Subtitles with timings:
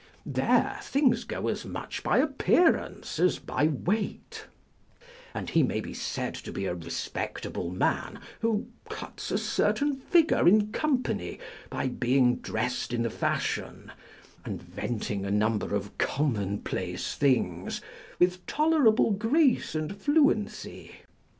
[0.25, 4.47] There things go as much by appearance as by weight;
[5.31, 10.47] and he may be said to be a respectable man who cuts a certain figure
[10.47, 11.37] in company
[11.69, 13.91] by being dressed in the fashion,
[14.43, 17.79] and venting a number of commonplace things
[18.17, 20.93] with tolerable grace and fluency.